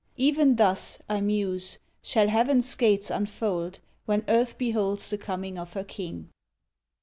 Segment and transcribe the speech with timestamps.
[0.17, 5.83] Even thus, I muse, shall heaven's gates unfold, When earth beholds the coming of her
[5.83, 6.29] King.